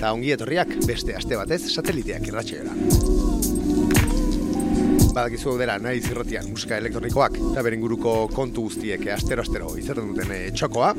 Eta 0.00 0.14
ongi 0.16 0.30
etorriak 0.32 0.70
beste 0.88 1.12
aste 1.12 1.36
batez 1.36 1.58
sateliteak 1.74 2.24
irratxeera. 2.30 2.72
Badakizu 5.12 5.58
dela 5.60 5.74
nahi 5.76 6.00
zirrotian 6.00 6.48
musika 6.48 6.78
elektronikoak 6.80 7.36
eta 7.50 7.64
beren 7.66 7.82
guruko 7.84 8.14
kontu 8.32 8.64
guztiek 8.70 9.04
astero-astero 9.12 9.74
izaten 9.76 10.08
duten 10.08 10.32
eh, 10.32 10.46
txokoa. 10.56 10.94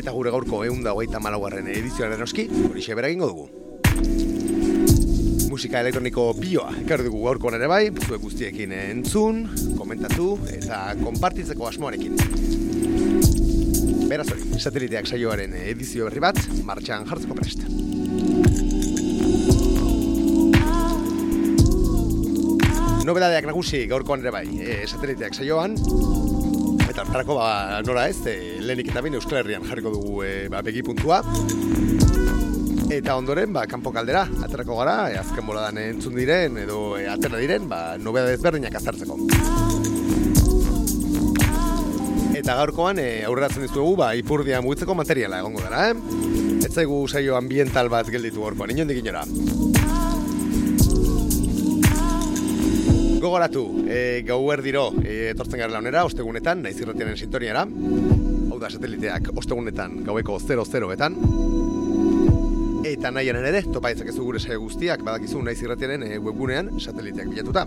Eta 0.00 0.16
gure 0.16 0.32
gaurko 0.32 0.62
egun 0.64 0.80
da 0.86 0.96
hogeita 0.96 1.20
malaugarren 1.20 1.68
edizioan 1.74 2.16
eroski, 2.16 2.48
hori 2.70 2.86
xebera 2.88 3.12
egingo 3.12 3.28
dugu. 3.28 3.46
Musika 5.52 5.84
elektroniko 5.84 6.30
bioa, 6.40 6.72
ekarri 6.86 7.10
dugu 7.10 7.20
gaurko 7.28 7.52
nere 7.52 7.68
bai, 7.68 7.82
zuek 8.06 8.24
guztiekin 8.24 8.72
entzun, 8.80 9.44
komentatu 9.76 10.38
eta 10.56 10.86
konpartitzeko 11.04 11.68
asmoarekin. 11.68 12.16
Beraz 14.06 14.28
hori, 14.30 14.44
sateliteak 14.62 15.08
saioaren 15.10 15.54
edizio 15.58 16.06
berri 16.06 16.20
bat, 16.22 16.38
martxan 16.66 17.06
jartzeko 17.08 17.34
prest. 17.34 17.64
Nobedadeak 23.06 23.48
nagusi 23.50 23.82
gaurkoan 23.90 24.22
ere 24.22 24.32
bai, 24.34 24.44
e, 24.62 24.78
sateliteak 24.86 25.34
saioan, 25.34 25.74
eta 26.86 27.02
hartarako 27.02 27.38
ba, 27.40 27.82
nora 27.86 28.06
ez, 28.12 28.20
e, 28.30 28.36
lehenik 28.62 28.92
eta 28.92 29.02
bine 29.02 29.18
Euskal 29.18 29.40
Herrian 29.42 29.66
jarriko 29.66 29.90
dugu 29.94 30.22
e, 30.22 30.32
ba, 30.54 30.62
begi 30.66 30.86
puntua. 30.86 31.20
Eta 32.86 33.16
ondoren, 33.18 33.50
ba, 33.54 33.66
kanpo 33.66 33.90
kaldera, 33.94 34.22
aterako 34.46 34.78
gara, 34.84 34.98
e, 35.10 35.18
azken 35.18 35.50
boladan 35.50 35.82
entzun 35.82 36.14
diren, 36.14 36.62
edo 36.62 36.92
e, 36.94 37.08
atera 37.10 37.42
diren, 37.42 37.66
ba, 37.70 37.96
nobeda 37.98 38.30
ezberdinak 38.38 38.78
azartzeko. 38.78 39.18
Eta 42.46 42.60
gaurkoan 42.60 43.00
e, 43.02 43.24
aurreratzen 43.26 43.64
dizuegu 43.64 43.96
ba, 43.98 44.12
ipurdia 44.14 44.60
mugitzeko 44.62 44.94
materiala 44.94 45.40
egongo 45.42 45.64
dara, 45.64 45.88
eh? 45.90 45.94
Ez 46.62 46.68
zaigu 46.70 47.00
saio 47.10 47.34
ambiental 47.34 47.88
bat 47.90 48.06
gelditu 48.06 48.44
gaurkoan, 48.44 48.70
inondik 48.70 49.00
inora. 49.00 49.24
Gogoratu, 53.18 53.64
e, 53.90 54.22
gau 54.28 54.38
erdiro 54.54 54.84
e, 55.02 55.32
etortzen 55.32 55.58
gara 55.58 55.74
launera, 55.74 56.04
ostegunetan, 56.06 56.62
naiz 56.62 56.76
irratianen 56.78 57.18
sintoniara. 57.18 57.64
Hau 57.66 58.60
da, 58.62 58.70
sateliteak 58.70 59.32
ostegunetan 59.34 60.04
gaueko 60.06 60.38
00-etan. 60.38 61.18
Eta 62.86 63.10
nahian 63.10 63.42
ere, 63.42 63.64
topa 63.74 63.90
ez 63.90 64.14
gure 64.20 64.38
saio 64.38 64.62
guztiak, 64.62 65.02
badakizu 65.02 65.42
naiz 65.42 65.58
irratianen 65.66 66.06
e, 66.12 66.20
webgunean, 66.22 66.76
sateliteak 66.78 67.34
bilatuta. 67.34 67.66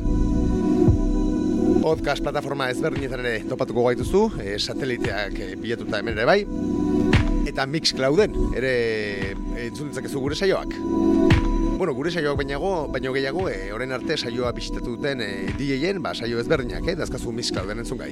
Podcast 1.80 2.20
plataforma 2.20 2.68
ezberdinetan 2.74 3.22
ere 3.24 3.46
topatuko 3.48 3.86
gaituzu, 3.86 4.22
e, 4.44 4.58
sateliteak 4.60 5.38
e, 5.40 5.46
bilatuta 5.60 6.02
hemen 6.02 6.18
ere 6.18 6.26
bai. 6.28 6.42
Eta 7.48 7.64
Mixclouden 7.72 8.36
ere 8.60 8.74
entzun 9.64 9.88
ditzakezu 9.88 10.20
gure 10.20 10.36
saioak. 10.36 10.76
Bueno, 11.80 11.94
gure 11.96 12.12
saioak 12.12 12.36
bainago, 12.42 12.74
baino 12.92 13.14
gehiago, 13.16 13.48
e, 13.48 13.72
orain 13.72 13.96
arte 13.96 14.18
saioa 14.18 14.52
bisitatu 14.52 14.98
duten 14.98 15.24
e, 15.24 15.30
DJ-en, 15.56 16.04
ba, 16.04 16.12
saio 16.12 16.42
ezberdinak, 16.44 16.84
eh, 16.84 16.98
dazkazu 17.00 17.32
Mixclouden 17.38 17.80
entzun 17.86 18.04
gai. 18.04 18.12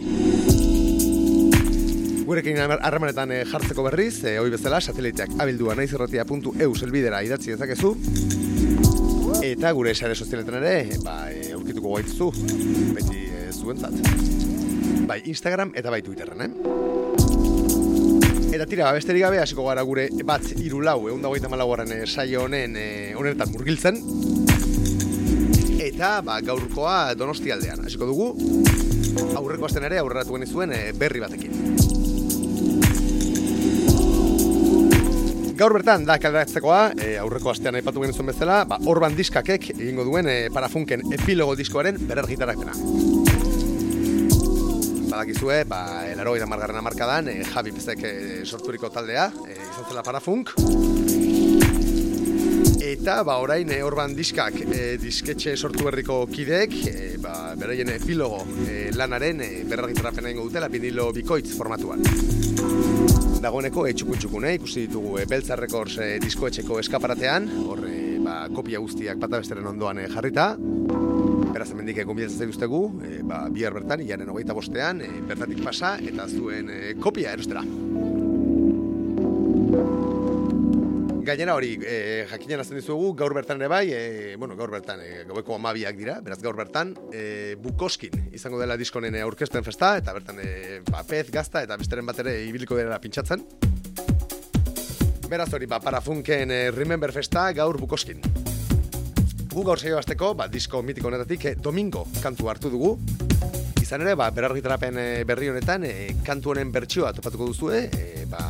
Gurekin 2.28 2.64
harremanetan 2.64 3.36
e, 3.36 3.44
jartzeko 3.52 3.84
berriz, 3.90 4.16
e, 4.24 4.38
hoi 4.40 4.50
bezala, 4.56 4.80
sateliteak 4.80 5.36
abildua 5.44 5.76
naizerratia.eu 5.76 6.72
selbidera 6.76 7.20
idatzi 7.28 7.58
dezakezu. 7.58 7.96
Eta 9.44 9.76
gure 9.76 9.94
sare 9.94 10.16
sozialetan 10.16 10.64
ere, 10.64 11.00
ba, 11.04 11.26
e, 11.36 11.52
aurkituko 11.60 11.98
gaituzu, 12.00 12.32
beti 12.96 13.27
zuentzat. 13.68 13.94
Bai, 15.08 15.22
Instagram 15.28 15.74
eta 15.76 15.92
bai 15.92 16.02
Twitterren, 16.04 16.42
eh? 16.46 16.52
Eta 18.58 18.66
tira, 18.66 18.92
besterik 18.96 19.26
gabe, 19.26 19.42
hasiko 19.44 19.66
gara 19.68 19.84
gure 19.86 20.08
bat 20.26 20.46
irulau, 20.56 21.02
egun 21.12 21.22
dagoita 21.22 21.50
malauaren 21.52 21.92
e, 21.94 22.00
saio 22.08 22.46
honen 22.48 22.78
e, 22.80 22.88
honetan 23.20 23.52
murgiltzen. 23.52 24.00
Eta, 25.84 26.22
ba, 26.26 26.40
gaurkoa 26.46 27.14
donosti 27.20 27.52
aldean, 27.54 27.84
hasiko 27.86 28.08
dugu, 28.10 28.32
aurreko 29.38 29.68
asten 29.68 29.86
ere 29.88 30.00
aurreratu 30.02 30.40
genizuen 30.40 30.74
e, 30.74 30.82
berri 30.98 31.24
batekin. 31.24 31.54
Gaur 35.58 35.74
bertan 35.74 36.04
da 36.06 36.20
kalderatzekoa, 36.22 36.82
e, 37.02 37.16
aurreko 37.18 37.50
astean 37.50 37.80
aipatu 37.80 38.04
genizuen 38.04 38.30
bezala, 38.30 38.62
ba, 38.70 38.78
Orban 38.90 39.16
diskakek 39.18 39.72
egingo 39.76 40.06
duen 40.08 40.30
e, 40.30 40.38
parafunken 40.54 41.02
epilogo 41.18 41.58
diskoaren 41.58 41.98
berergitarakena. 42.10 43.57
Badakizue, 45.18 45.64
ba, 45.66 46.06
elaro 46.06 46.36
eta 46.38 46.46
margarren 46.46 46.78
amarkadan, 46.78 47.26
e, 47.32 47.40
Javi 47.42 47.72
Pezek 47.74 48.04
e, 48.06 48.12
sorturiko 48.46 48.92
taldea, 48.94 49.24
e, 49.50 49.56
izan 49.56 49.88
zela 49.90 50.04
parafunk. 50.06 50.52
Eta, 52.86 53.16
ba, 53.26 53.40
orain, 53.42 53.72
e, 53.74 53.80
Orban 53.82 54.14
diskak 54.14 54.60
e, 54.62 54.84
disketxe 55.02 55.56
sortu 55.58 55.88
berriko 55.90 56.20
kideek, 56.30 56.78
e, 56.86 57.08
ba, 57.24 57.34
beraien 57.58 57.90
epilogo 57.96 58.44
e, 58.68 58.92
lanaren 58.94 59.42
e, 59.42 59.50
berergitarapena 59.66 60.36
ingo 60.36 60.46
dutela 60.46 60.70
vinilo 60.70 61.10
bikoitz 61.18 61.50
formatuan 61.58 62.06
dagoeneko 63.42 63.88
etxukun 63.90 64.22
txukun, 64.22 64.46
eh? 64.50 64.56
ikusi 64.60 64.86
ditugu 64.86 65.18
e, 65.18 65.26
Beltza 65.30 65.58
Records 65.58 65.98
e, 65.98 66.14
diskoetxeko 66.22 66.78
eskaparatean, 66.84 67.50
horre 67.66 67.98
ba, 68.22 68.44
kopia 68.54 68.82
guztiak 68.86 69.18
bata 69.18 69.42
ondoan 69.66 70.06
e, 70.06 70.10
jarrita. 70.14 70.52
Beraz, 71.58 71.72
hemendik 71.74 71.98
gombidatzen 72.06 72.44
zaituztegu, 72.44 72.80
e, 73.02 73.16
ba, 73.26 73.40
bihar 73.50 73.74
bertan, 73.74 74.04
hogeita 74.30 74.54
bostean, 74.54 75.00
e, 75.02 75.08
bertatik 75.26 75.64
pasa 75.66 75.96
eta 75.98 76.28
zuen 76.30 76.68
e, 76.70 76.94
kopia 77.02 77.32
erostera. 77.34 77.64
Gainera 81.26 81.56
hori, 81.58 81.72
e, 81.82 82.28
jakinen 82.30 82.62
azten 82.62 82.78
dizuegu, 82.78 83.10
gaur 83.18 83.34
bertan 83.34 83.58
ere 83.58 83.72
bai, 83.74 83.90
e, 83.90 84.36
bueno, 84.38 84.54
gaur 84.56 84.70
bertan, 84.70 85.02
e, 85.02 85.24
gaueko 85.32 85.58
amabiak 85.58 85.98
dira, 85.98 86.20
beraz 86.22 86.38
gaur 86.46 86.60
bertan, 86.62 86.94
e, 87.10 87.56
bukoskin 87.58 88.30
izango 88.38 88.62
dela 88.62 88.78
diskonen 88.78 89.18
aurkezpen 89.24 89.66
festa, 89.66 89.96
eta 89.98 90.14
bertan 90.14 90.38
e, 90.44 90.82
ba, 90.92 91.02
gazta, 91.34 91.64
eta 91.66 91.76
besteren 91.82 92.06
bat 92.06 92.22
ere 92.22 92.38
ibiliko 92.46 92.78
dela 92.78 93.02
pintxatzen. 93.02 93.42
Beraz 95.26 95.50
hori, 95.58 95.66
ba, 95.66 95.82
parafunken 95.82 96.54
e, 96.54 96.70
Remember 96.70 97.12
Festa 97.12 97.50
gaur 97.52 97.82
bukoskin. 97.82 98.22
Gu 99.48 99.64
gaur 99.64 99.80
zeio 99.80 99.98
azteko, 99.98 100.34
ba, 100.36 100.48
disko 100.52 100.82
mitiko 100.84 101.08
honetatik, 101.08 101.46
e, 101.46 101.56
domingo 101.56 102.04
kantu 102.22 102.50
hartu 102.52 102.72
dugu. 102.74 102.92
Izan 103.82 104.04
ere, 104.04 104.16
ba, 104.20 104.28
berargitarapen 104.36 105.00
e, 105.00 105.06
berri 105.28 105.48
honetan, 105.50 105.86
e, 105.88 106.10
kantu 106.28 106.52
honen 106.52 106.72
bertsioa 106.74 107.14
topatuko 107.16 107.48
duzu, 107.50 107.72
e, 107.72 108.26
ba, 108.30 108.42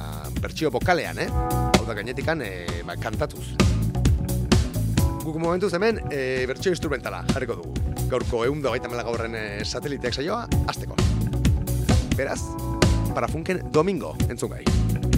bertsio 0.41 0.71
bokalean, 0.73 1.21
eh? 1.21 1.27
Hau 1.29 1.85
da 1.85 1.95
gainetikan, 1.97 2.41
e, 2.41 2.81
ba, 2.87 2.97
kantatuz. 2.97 3.45
Guk 5.21 5.37
momentuz 5.37 5.73
hemen, 5.77 6.01
e, 6.09 6.45
bertsio 6.49 6.73
instrumentala 6.73 7.21
jarriko 7.33 7.59
dugu. 7.61 7.93
Gaurko 8.09 8.45
egun 8.47 8.63
da 8.63 8.73
gaita 8.73 8.89
gaurren 8.89 9.35
e, 9.35 9.45
sateliteak 9.65 10.17
saioa, 10.17 10.47
azteko. 10.67 10.97
Beraz, 12.17 12.41
parafunken 13.13 13.67
domingo, 13.71 14.15
entzun 14.29 14.55
gai. 14.55 15.16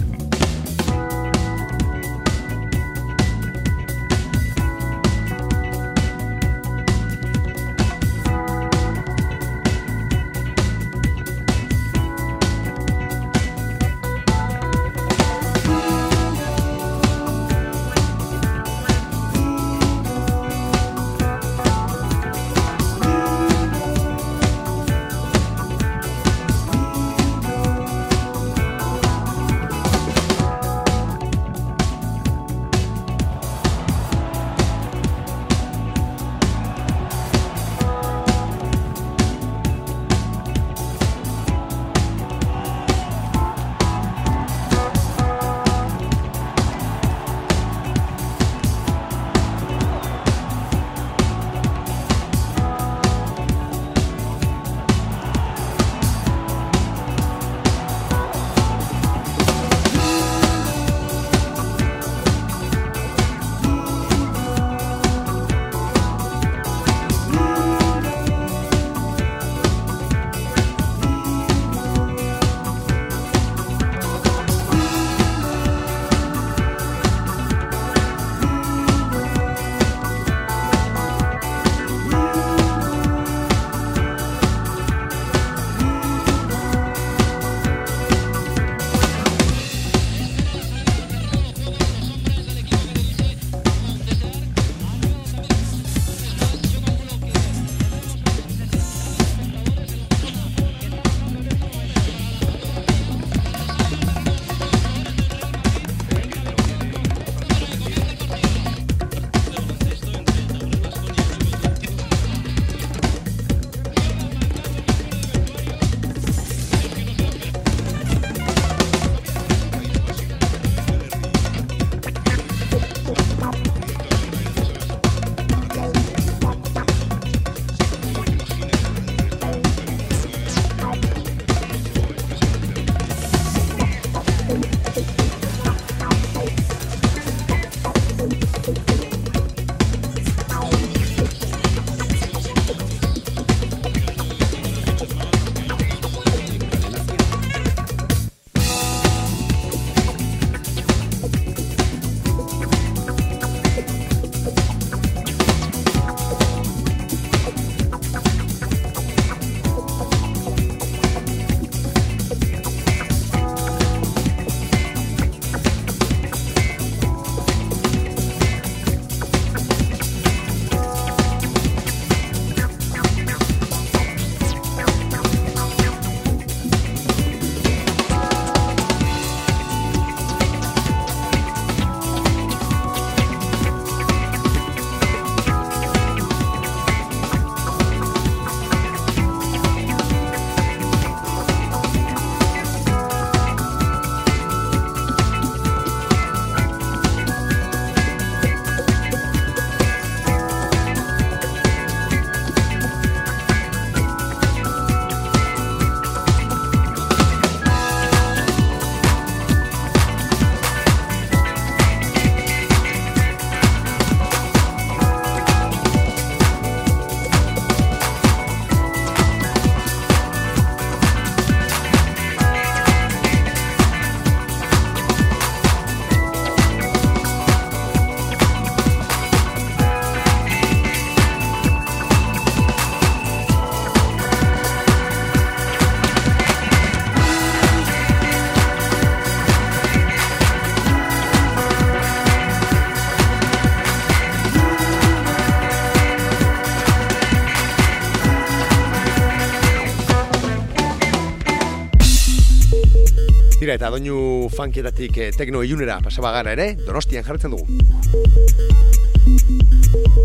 Doinu 253.90 254.48
funkietatik 254.54 255.16
eh, 255.18 255.30
tekno 255.36 255.62
ilunera 255.66 256.00
pasaba 256.04 256.32
gara 256.34 256.54
ere, 256.56 256.74
donostian 256.86 257.24
jarritzen 257.26 257.50
dugu. 257.50 257.66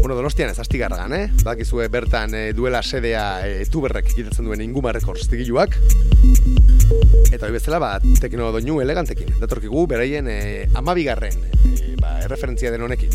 Bueno, 0.02 0.16
donostian 0.16 0.52
ez 0.52 0.60
astigarragan, 0.62 1.14
eh? 1.18 1.24
Bakizue 1.44 1.88
bertan 1.90 2.36
eh, 2.38 2.54
duela 2.54 2.84
sedea 2.84 3.26
eh, 3.48 3.66
tuberrek 3.72 4.12
egiten 4.14 4.46
duen 4.46 4.62
inguma 4.62 4.94
rekords 4.94 5.26
zigiluak. 5.26 5.80
Eta 7.32 7.48
hori 7.48 7.56
bezala, 7.58 7.80
ba, 7.82 7.96
tekno 8.22 8.52
doinu 8.54 8.80
elegantekin. 8.84 9.34
Datorkigu, 9.42 9.88
beraien 9.90 10.30
eh, 10.30 10.70
amabigarren, 10.78 11.42
eh, 11.74 11.96
ba, 12.02 12.20
erreferentzia 12.28 12.70
den 12.76 12.86
honekin. 12.86 13.12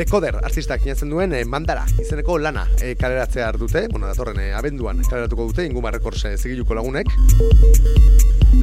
Decoder 0.00 0.38
artistak 0.40 0.86
inatzen 0.86 1.10
duen 1.12 1.34
eh, 1.36 1.42
mandara 1.44 1.82
izeneko 2.00 2.38
lana 2.40 2.62
eh, 2.80 2.94
kaleratzea 2.96 3.50
dute, 3.60 3.82
bueno, 3.92 4.06
datorren 4.08 4.38
eh, 4.40 4.54
abenduan 4.56 5.02
kaleratuko 5.04 5.50
dute 5.50 5.66
inguma 5.68 5.90
rekords 5.92 6.22
eh, 6.24 6.38
zigiluko 6.38 6.78
lagunek. 6.78 7.10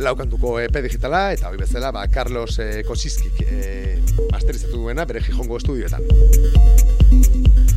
Laukantuko 0.01 0.55
EP 0.63 0.81
digitala 0.87 1.27
eta 1.35 1.51
hori 1.51 1.61
bezala 1.61 1.91
ba, 1.93 2.07
Carlos 2.09 2.57
eh, 2.63 2.81
Kosiskik 2.87 3.43
eh, 3.45 4.01
masterizatu 4.31 4.81
duena 4.81 5.05
bere 5.05 5.21
Gijongo 5.21 5.61
estudioetan. 5.61 6.09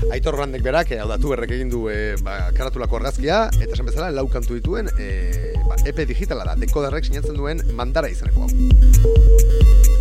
Aitor 0.08 0.40
Randek 0.40 0.64
berak, 0.64 0.96
hau 0.96 1.10
da, 1.12 1.20
tuberrek 1.20 1.52
egin 1.58 1.68
du 1.68 1.84
eh, 1.92 2.16
ba, 2.24 2.40
karatulako 2.56 3.02
argazkia, 3.02 3.42
eta 3.60 3.74
esan 3.76 3.92
bezala 3.92 4.08
lau 4.16 4.24
kantu 4.32 4.56
dituen 4.56 4.88
eh, 4.96 5.52
ba, 5.68 5.76
EP 5.84 6.06
digitala 6.08 6.48
da, 6.48 6.56
dekoderrek 6.64 7.12
sinatzen 7.12 7.36
duen 7.36 7.60
mandara 7.76 8.08
izeneko 8.08 8.48
hau. 8.48 9.99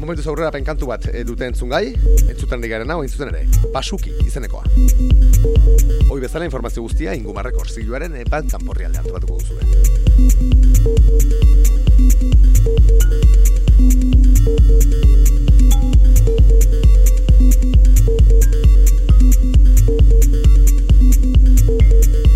Momentuz 0.00 0.26
aurrera 0.30 0.50
penkantu 0.54 0.88
bat 0.88 1.04
eh, 1.12 1.24
dute 1.26 1.46
entzungai, 1.48 1.92
entzuten 2.28 2.62
ari 2.62 2.70
garen 2.72 2.90
hau, 2.94 3.02
entzuten 3.04 3.28
ere, 3.32 3.44
pasuki 3.74 4.14
izenekoa. 4.24 4.64
Hoi 6.08 6.20
bezala 6.22 6.48
informazio 6.48 6.82
guztia 6.86 7.14
ingumarrek 7.18 7.58
orzigioaren 7.60 8.16
epan 8.24 8.48
eh, 8.48 8.52
kanporri 8.56 8.88
aldean 8.88 9.06
tobatuko 9.10 9.38
duzue. 9.42 9.62
thank 21.68 22.27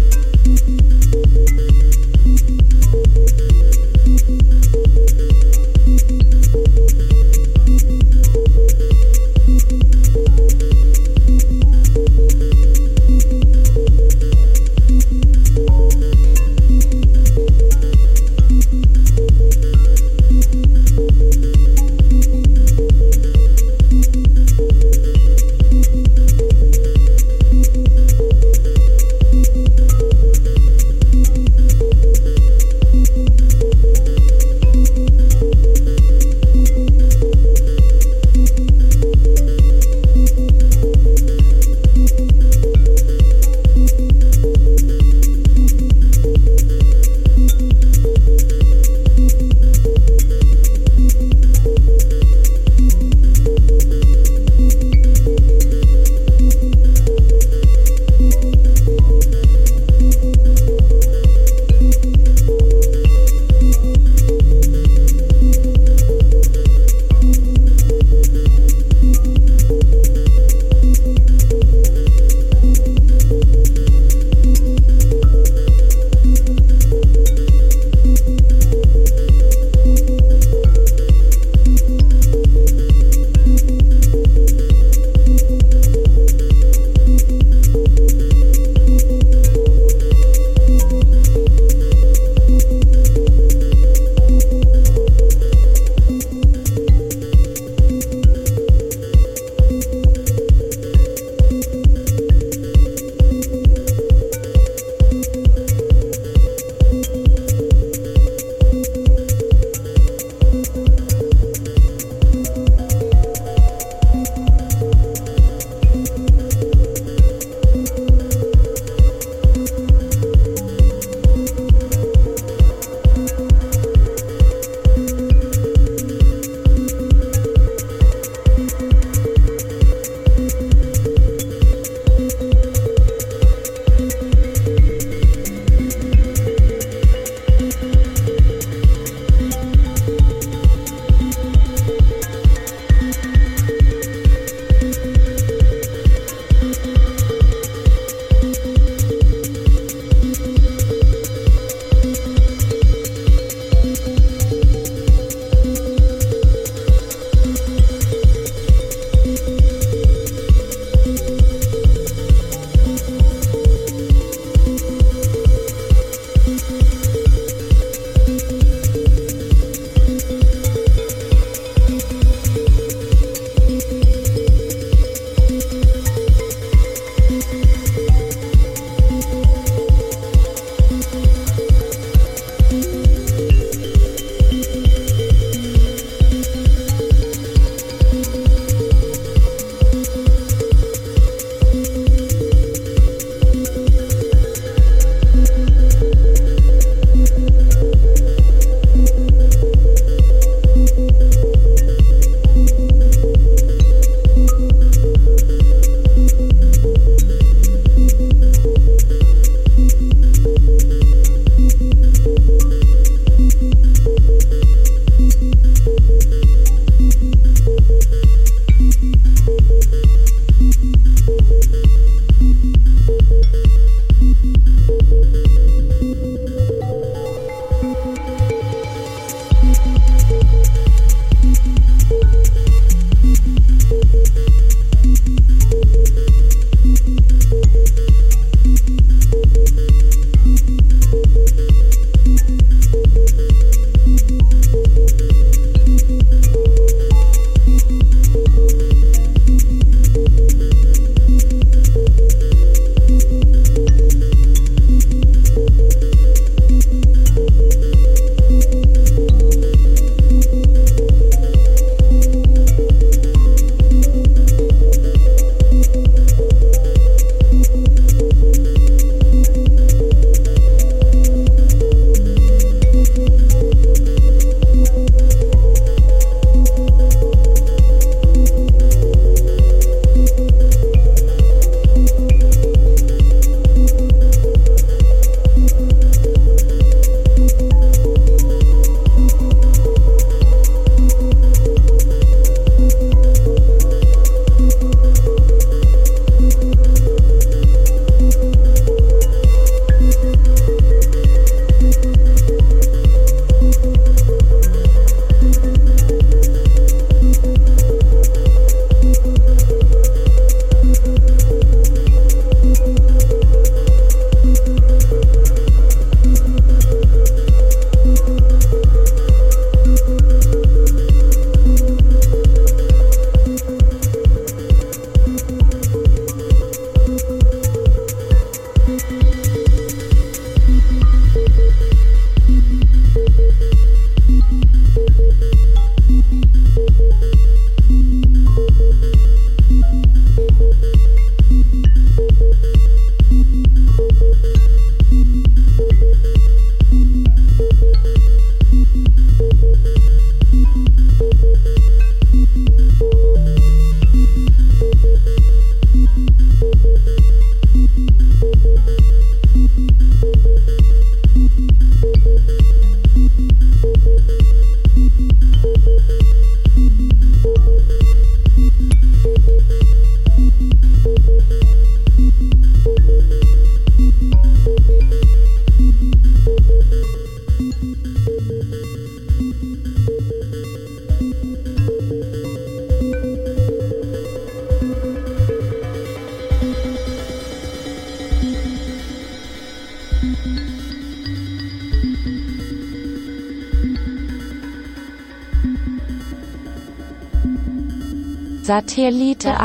Satelliteak 398.73 399.59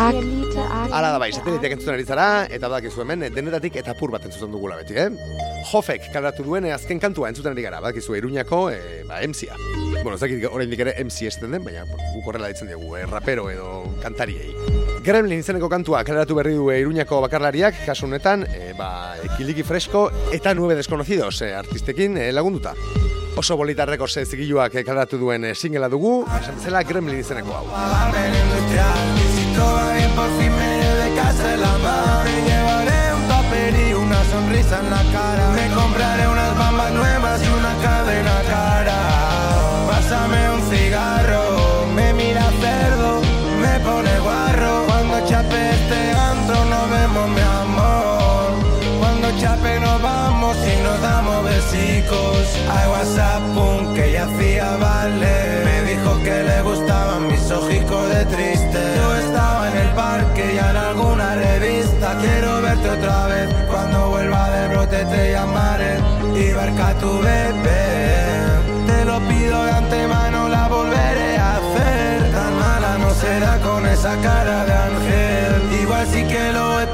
Hala 0.91 1.13
da 1.13 1.19
bai, 1.21 1.29
sateliteak 1.31 1.77
entzuten 1.77 1.93
ari 1.93 2.03
zara, 2.03 2.25
eta 2.51 2.67
badakizu 2.67 3.05
hemen, 3.05 3.23
denetatik 3.31 3.77
eta 3.79 3.93
pur 3.95 4.11
bat 4.11 4.25
entzuten 4.27 4.51
dugula 4.51 4.75
beti, 4.81 4.97
eh? 4.99 5.07
Jofek 5.69 6.09
kaleratu 6.11 6.43
duen 6.43 6.67
eh, 6.67 6.73
azken 6.75 6.99
kantua 6.99 7.29
entzuten 7.31 7.53
ari 7.53 7.63
gara, 7.63 7.79
badakizu 7.83 8.17
Iruñako, 8.19 8.59
eh, 8.73 9.05
ba, 9.07 9.21
emsia. 9.23 9.55
Bueno, 10.01 10.17
ez 10.17 10.21
dakit 10.25 10.43
oraindik 10.51 10.83
ere 10.83 10.97
MC 11.05 11.29
esten 11.31 11.55
den, 11.55 11.63
baina 11.63 11.85
guk 11.87 12.27
horrela 12.27 12.51
ditzen 12.51 12.67
dugu, 12.73 12.97
eh, 12.99 13.05
rapero 13.07 13.47
edo 13.53 13.69
kantariei. 14.03 14.51
Gremlin 15.07 15.39
izeneko 15.39 15.69
kantua 15.71 16.03
kaleratu 16.03 16.35
berri 16.41 16.57
du 16.57 16.67
eh, 16.73 16.81
Iruñako 16.83 17.21
bakarlariak, 17.29 17.85
kasu 17.87 18.09
honetan, 18.09 18.43
eh, 18.51 18.73
ba, 18.75 18.89
kiliki 19.37 19.63
fresko 19.63 20.09
eta 20.35 20.51
nueve 20.57 20.75
desconocidos 20.75 21.45
eh, 21.47 21.53
artistekin 21.55 22.19
eh, 22.19 22.33
lagunduta. 22.35 22.75
Oso 23.37 23.55
bolitarreko 23.55 24.07
ze 24.07 24.23
zigiluak 24.25 24.73
eh, 24.75 24.81
kaleratu 24.83 25.19
duen 25.21 25.43
eh, 25.45 25.53
singela 25.53 25.85
dugu, 25.93 26.23
esan 26.39 26.55
bezala 26.57 26.81
Gremlin 26.83 27.19
izeneko 27.21 27.53
hau. 27.53 27.65
Me 35.53 35.65
compraré 35.75 36.27
unas 36.27 36.57
bambas 36.57 36.91
nuevas 36.93 37.41
y 37.43 37.47
una 37.59 37.73
cadena 37.83 38.46
Hay 52.69 52.89
WhatsApp, 52.89 53.41
pum, 53.53 53.93
que 53.93 54.11
ya 54.11 54.25
hacía 54.25 54.77
vale. 54.77 55.63
Me 55.65 55.83
dijo 55.91 56.21
que 56.23 56.43
le 56.43 56.61
gustaban 56.61 57.27
mis 57.27 57.51
ojicos 57.51 58.09
de 58.09 58.25
triste. 58.25 58.79
Yo 58.97 59.15
estaba 59.15 59.69
en 59.71 59.77
el 59.77 59.89
parque 59.93 60.53
y 60.55 60.57
en 60.57 60.75
alguna 60.75 61.35
revista. 61.35 62.17
Quiero 62.19 62.61
verte 62.61 62.89
otra 62.89 63.27
vez, 63.27 63.47
cuando 63.69 64.09
vuelva 64.09 64.49
de 64.51 64.67
brote 64.69 65.05
te 65.05 65.31
llamaré. 65.31 65.97
Y 66.35 66.51
ver 66.53 66.71
que 66.73 66.81
a 66.81 66.93
tu 66.95 67.19
bebé. 67.19 67.87
Te 68.87 69.05
lo 69.05 69.19
pido 69.27 69.63
de 69.65 69.71
antemano, 69.71 70.49
la 70.49 70.67
volveré 70.67 71.37
a 71.37 71.55
hacer. 71.57 72.31
Tan 72.31 72.53
mala 72.59 72.97
no 72.97 73.09
será 73.13 73.57
con 73.59 73.85
esa 73.85 74.15
cara 74.17 74.65
de 74.65 74.73
ángel. 74.73 75.81
Igual 75.81 76.05
sí 76.07 76.23
que 76.23 76.51
lo 76.51 76.79
es, 76.81 76.86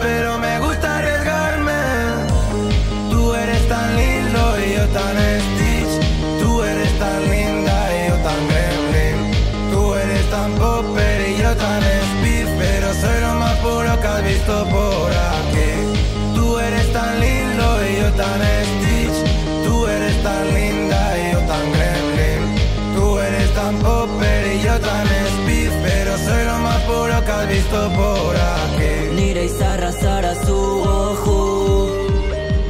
visto 27.73 27.89
por 27.95 28.35
aquí. 28.35 29.15
Nire 29.15 29.45
izarra 29.45 29.91
zara 29.91 30.33
zu 30.45 30.55
oju 30.55 31.39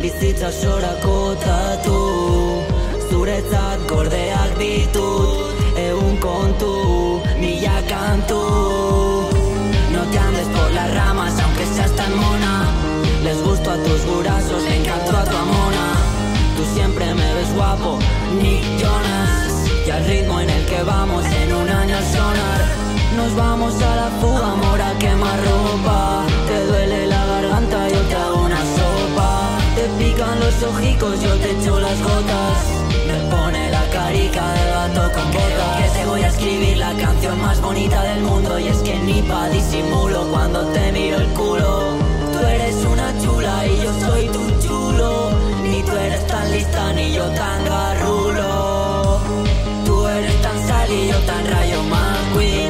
Bizitza 0.02 0.52
sorako 0.52 1.36
tatu 1.36 2.00
Zuretzat 3.10 3.80
gordeak 3.89 4.58
ditut 4.60 5.78
Egun 5.78 6.18
kontu, 6.18 7.22
mila 7.39 7.80
kantu 7.89 8.42
No 9.94 10.02
te 10.12 10.18
andes 10.20 10.48
por 10.48 10.72
las 10.72 10.94
ramas 10.94 11.34
aunque 11.44 11.66
seas 11.66 11.92
tan 11.96 12.16
mona. 12.16 12.66
Les 13.24 13.42
gusto 13.42 13.72
a 13.72 13.78
tus 13.78 14.06
burazos, 14.06 14.63
le 14.63 14.76
encanto 14.78 15.18
a 15.18 15.24
tu 15.24 15.36
amona. 15.36 15.86
Tú 16.58 16.63
siempre 16.76 17.06
me 17.13 17.34
ves 17.34 17.54
guapo, 17.56 17.98
Nick 18.42 18.63
Jonas 18.80 19.52
Y 19.88 19.89
al 19.89 20.06
ritmo 20.06 20.39
en 20.39 20.50
el 20.50 20.66
que 20.66 20.84
vamos 20.84 21.26
en 21.26 21.54
un 21.54 21.70
año 21.70 21.98
sonar 22.13 22.83
Nos 23.15 23.36
vamos 23.36 23.73
a 23.82 23.95
la 23.95 24.10
fuga, 24.19 24.52
amor 24.52 24.82
a 24.82 24.97
quemar 24.97 25.39
ropa. 25.45 26.26
Te 26.47 26.65
duele 26.65 27.08
la 27.08 27.26
garganta, 27.26 27.88
yo 27.89 28.02
te 28.10 28.15
hago 28.15 28.43
una 28.43 28.62
sopa. 28.76 29.58
Te 29.76 29.84
pican 30.04 30.39
los 30.39 30.63
ojicos, 30.63 31.21
yo 31.21 31.36
te 31.38 31.52
echo 31.52 31.80
las 31.80 32.02
gotas. 32.02 32.58
Me 33.08 33.17
pone 33.30 33.69
la 33.69 33.84
carica 33.89 34.43
del 34.54 34.69
gato 34.78 35.12
con 35.13 35.32
botas. 35.32 35.82
Que 35.82 35.99
te 35.99 36.06
voy 36.06 36.21
a 36.23 36.28
escribir 36.28 36.78
la 36.78 36.93
canción 36.93 37.41
más 37.41 37.62
bonita 37.62 38.02
del 38.04 38.21
mundo. 38.21 38.60
Y 38.60 38.67
es 38.67 38.78
que 38.78 38.95
ni 38.99 39.21
pa' 39.21 39.49
disimulo 39.49 40.28
cuando 40.32 40.65
te 40.67 40.91
miro 40.91 41.17
el 41.17 41.28
culo. 41.34 41.93
Tú 42.34 42.39
eres 42.45 42.76
una 42.86 43.13
chula 43.21 43.67
y 43.67 43.84
yo 43.84 43.91
soy 44.08 44.28
tu 44.28 44.67
chulo. 44.67 45.32
Ni 45.63 45.84
tú 45.84 45.91
eres 45.95 46.26
tan 46.28 46.52
lista 46.52 46.93
ni 46.93 47.13
yo 47.13 47.26
tan 47.30 47.65
garrulo. 47.65 49.19
Tú 49.86 50.08
eres 50.08 50.41
tan 50.41 50.67
sal 50.67 50.91
y 50.91 51.08
yo 51.10 51.17
tan 51.19 51.45
rayo 51.47 51.84
McQueen 51.84 52.62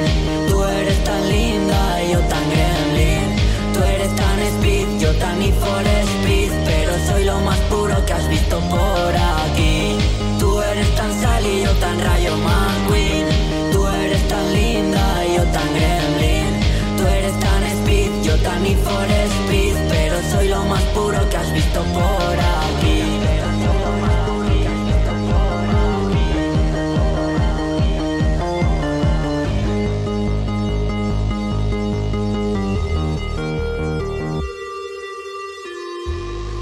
tan 18.44 18.64
need 18.64 18.78
for 18.78 19.06
speed 19.36 19.76
Pero 19.90 20.16
soy 20.32 20.48
lo 20.50 20.64
más 20.66 20.84
puro 20.96 21.18
que 21.30 21.38
has 21.38 21.52
visto 21.54 21.80
por 21.98 22.38
aquí 22.62 23.24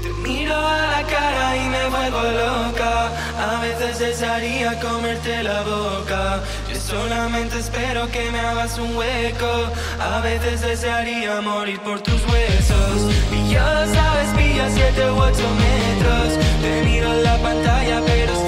Te 0.02 0.10
miro 0.22 0.54
a 0.54 0.86
la 0.94 1.02
cara 1.06 1.56
y 1.56 1.68
me 1.68 1.88
vuelvo 1.88 2.22
loca. 2.22 3.10
A 3.48 3.60
veces 3.60 3.98
desearía 3.98 4.78
comerte 4.80 5.42
la 5.42 5.62
boca. 5.62 6.42
Solamente 6.92 7.58
espero 7.58 8.06
que 8.10 8.30
me 8.30 8.38
hagas 8.38 8.78
un 8.78 8.94
hueco. 8.94 9.50
A 9.98 10.20
veces 10.20 10.60
desearía 10.60 11.40
morir 11.40 11.80
por 11.80 12.02
tus 12.02 12.20
huesos. 12.26 13.10
Y 13.32 13.54
yo, 13.54 13.64
sabes, 13.94 14.28
pilla 14.36 14.68
siete 14.68 15.10
u 15.10 15.16
ocho 15.16 15.48
metros. 15.64 16.38
Te 16.60 16.82
miro 16.84 17.10
en 17.10 17.22
la 17.22 17.38
pantalla, 17.38 18.02
pero 18.04 18.41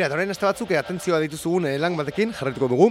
Tira, 0.00 0.06
eta 0.08 0.16
orain 0.16 0.30
aste 0.32 0.46
batzuk, 0.46 0.70
eh, 0.72 0.78
atentzioa 0.80 1.18
dituzugun 1.20 1.66
eh, 1.68 1.74
lan 1.76 1.92
batekin, 1.92 2.30
jarraituko 2.32 2.70
dugu. 2.72 2.86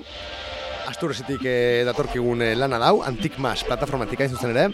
Asturesetik 0.91 1.41
eh, 1.41 1.82
datorkigun 1.88 2.43
eh, 2.45 2.50
lana 2.54 2.78
dau, 2.78 3.00
Antikmas 3.02 3.63
plataformatik 3.65 4.22
hain 4.22 4.30
zuzen 4.30 4.54
ere. 4.54 4.67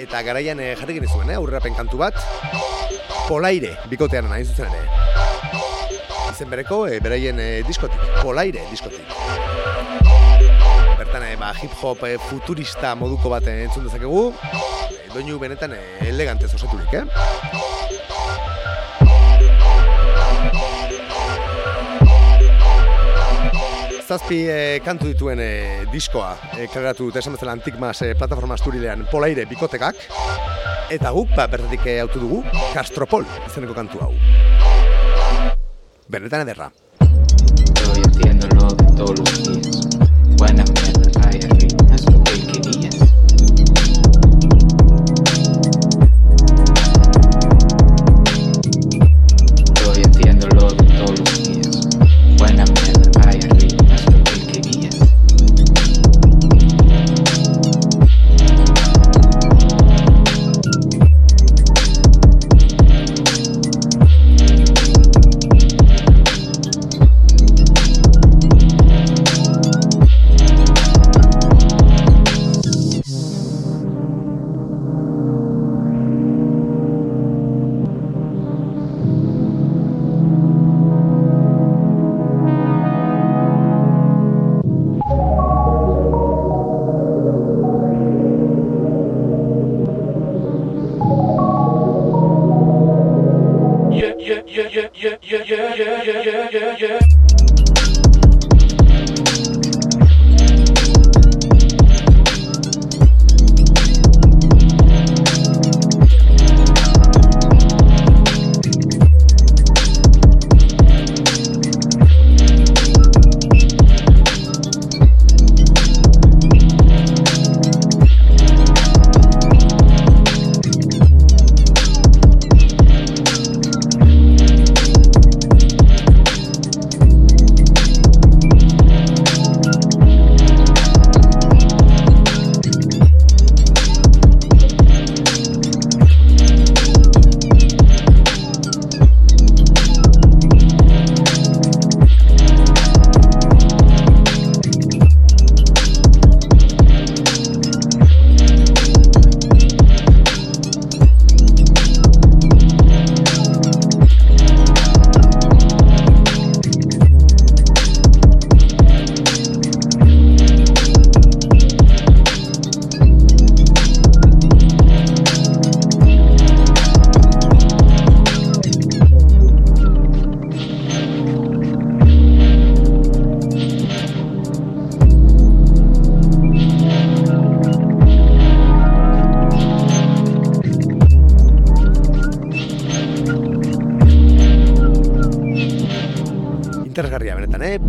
Eta 0.00 0.22
garaian 0.24 0.56
eh, 0.64 0.70
jarri 0.80 0.96
genizuen, 0.96 1.28
eh, 1.28 1.36
aurrerapen 1.36 1.76
kantu 1.76 2.00
bat, 2.00 2.16
Polaire, 3.26 3.74
bikotean 3.92 4.32
hain 4.32 4.48
zuzen 4.48 4.72
ere. 4.72 5.60
Izen 6.30 6.48
bereko, 6.48 6.86
eh, 6.88 6.96
beraien 7.04 7.44
eh, 7.44 7.60
diskotik, 7.68 8.00
Polaire 8.22 8.64
diskotik. 8.72 9.12
Bertan, 10.96 11.28
eh, 11.28 11.36
ba, 11.36 11.52
hip-hop 11.60 12.08
eh, 12.08 12.16
futurista 12.30 12.94
moduko 12.96 13.36
bat 13.36 13.52
eh, 13.52 13.66
entzun 13.66 13.84
dezakegu, 13.84 14.30
doinu 15.12 15.36
benetan 15.44 15.76
eh, 15.76 15.84
elegantez 16.08 16.54
osaturik, 16.56 17.02
eh? 17.02 17.79
Zazpi 24.10 24.40
eh, 24.50 24.80
kantu 24.82 25.06
dituen 25.12 25.38
eh, 25.38 25.84
diskoa 25.92 26.32
eh, 26.56 26.66
kaleratu 26.72 27.06
dute 27.06 27.20
esan 27.22 27.36
bezala 27.36 27.52
Antikmas 27.54 28.00
eh, 28.02 28.16
plataforma 28.18 28.56
asturilean 28.58 29.04
Polaire 29.10 29.44
bikotekak 29.46 30.00
eta 30.90 31.12
guk 31.14 31.30
ba, 31.36 31.46
bertatik 31.46 31.86
eh, 31.86 32.00
autu 32.02 32.18
dugu 32.24 32.40
Castropol 32.74 33.26
izeneko 33.46 33.76
kantu 33.76 34.02
hau 34.02 34.10
Benetan 36.10 36.42
ederra 36.42 36.72
Estoy 37.00 38.02
haciéndolo 38.02 38.74
de 38.74 38.86
todos 38.98 39.18
los 39.20 39.44
días. 39.44 39.86
Buena 40.38 40.64
mierda 40.74 41.28
hay 41.28 41.38
arriba, 41.46 41.86
las 41.90 42.04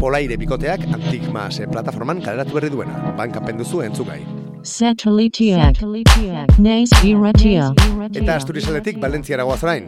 Polaire 0.01 0.37
bikoteak 0.41 0.87
Antikmas 0.89 1.59
eh, 1.61 1.67
plataforman 1.69 2.23
kaleratu 2.25 2.57
berri 2.57 2.71
duena 2.73 3.13
Bankapen 3.17 3.61
duzu 3.61 3.85
entzugai 3.85 4.21
Satelitiak. 4.61 5.79
Naiz 6.61 6.91
irratia. 7.01 7.71
Eta 8.13 8.35
Asturiasaletik 8.35 8.99
Valentziara 9.01 9.45
goaz 9.47 9.63
orain 9.65 9.87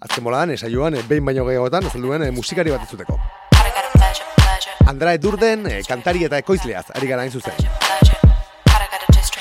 Azken 0.00 0.24
boladan, 0.24 0.54
esaioan, 0.54 0.94
eh, 0.96 1.02
behin 1.04 1.26
baino 1.28 1.44
gehiagotan, 1.44 1.84
ez 1.84 1.92
duen 2.00 2.22
eh, 2.24 2.30
musikari 2.32 2.72
bat 2.72 2.86
izuteko. 2.86 3.18
Andrae 4.88 5.18
Durden, 5.20 5.66
eh, 5.68 5.82
kantari 5.86 6.24
eta 6.24 6.40
ekoizleaz, 6.40 6.86
ari 6.96 7.10
gara 7.10 7.26
hain 7.26 7.30
zuzen. 7.30 7.52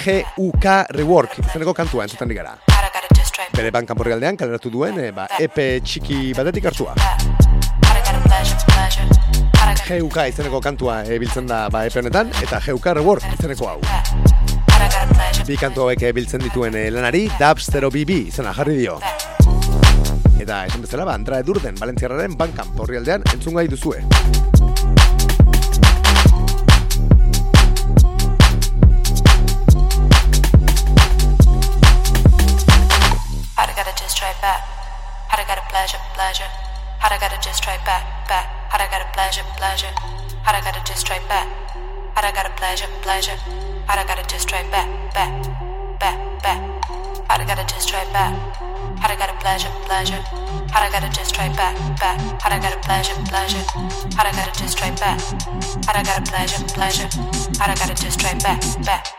GUK 0.03 0.65
Rework, 0.99 1.39
izeneko 1.45 1.73
kantua 1.73 2.03
entzuten 2.03 2.27
ari 2.27 2.41
gara. 2.41 2.57
Bere 3.55 3.71
bankan 3.71 3.97
porrialdean 3.97 4.35
kaleratu 4.35 4.71
duen, 4.73 4.99
ba, 5.15 5.29
EP 5.39 5.63
txiki 5.83 6.33
batetik 6.35 6.71
hartua. 6.73 7.38
GUK 9.89 10.27
izeneko 10.29 10.59
kantua 10.61 10.99
biltzen 11.17 11.47
da 11.49 11.63
ba, 11.73 11.81
EP 11.87 11.95
honetan, 11.97 12.29
eta 12.43 12.59
GUK 12.61 12.91
Rework 12.99 13.23
izeneko 13.33 13.71
hau. 13.71 13.79
Bi 15.47 15.57
kantu 15.57 15.87
hauek 15.87 16.03
eh, 16.05 16.11
biltzen 16.13 16.43
dituen 16.45 16.75
eh, 16.77 16.91
lanari, 16.93 17.23
Dubs 17.39 17.71
0BB 17.73 18.19
izena 18.29 18.53
jarri 18.53 18.75
dio. 18.77 18.99
Eta 20.37 20.59
esan 20.69 20.85
bezala, 20.85 21.07
ba, 21.09 21.15
Andrae 21.17 21.41
Durden, 21.41 21.73
Valentziarraren 21.81 22.37
bankan 22.37 22.69
porrialdean 22.77 23.25
entzungai 23.33 23.65
duzue. 23.71 24.05
How 33.57 33.65
to 33.65 33.73
to 33.73 35.45
gotta 35.49 35.65
pleasure, 35.73 36.01
pleasure. 36.13 36.49
How 36.99 37.09
to 37.09 37.17
gotta 37.19 37.41
just 37.41 37.63
try 37.63 37.77
back, 37.85 38.05
back. 38.27 38.58
How 38.69 38.77
to 38.77 38.85
gotta 38.91 39.09
pleasure, 39.13 39.43
pleasure. 39.57 39.91
How 40.43 40.53
to 40.53 40.63
gotta 40.63 40.81
just 40.85 41.05
try 41.07 41.17
back. 41.27 41.47
How 42.13 42.21
to 42.21 42.31
gotta 42.31 42.51
pleasure, 42.51 42.85
pleasure. 43.01 43.35
How 43.87 43.99
to 43.99 44.07
gotta 44.07 44.23
just 44.29 44.47
try 44.47 44.61
back, 44.69 44.87
back, 45.13 45.33
back, 45.99 46.17
back. 46.43 46.61
How 47.27 47.37
to 47.37 47.45
gotta 47.45 47.65
just 47.65 47.89
try 47.89 48.05
back. 48.13 48.33
How 48.99 49.07
to 49.07 49.15
gotta 49.17 49.33
pleasure, 49.41 49.69
pleasure. 49.85 50.21
How 50.69 50.85
to 50.85 50.91
gotta 50.91 51.09
just 51.09 51.33
try 51.33 51.49
back, 51.49 51.75
back. 51.99 52.19
How 52.41 52.49
to 52.49 52.61
gotta 52.61 52.77
pleasure, 52.85 53.15
pleasure. 53.25 53.65
How 54.15 54.23
to 54.23 54.31
gotta 54.37 54.53
just 54.59 54.77
try 54.77 54.91
back. 55.01 55.19
How 55.85 55.93
to 55.93 56.03
gotta 56.05 56.21
pleasure, 56.29 56.63
pleasure. 56.69 57.09
How 57.57 57.73
to 57.73 57.79
gotta 57.79 57.95
just 57.95 58.19
try 58.19 58.33
back, 58.37 58.61
back, 58.61 58.85
back, 58.85 59.18